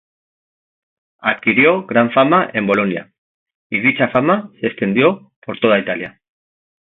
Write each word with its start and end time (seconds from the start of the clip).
Adquirió 1.31 1.85
gran 1.85 2.09
fama 2.11 2.49
en 2.55 2.65
Bolonia, 2.65 3.13
y 3.69 3.81
dicha 3.81 4.07
fama 4.07 4.49
se 4.59 4.65
extendió 4.65 5.31
por 5.45 5.59
toda 5.59 5.77
Italia. 5.77 6.19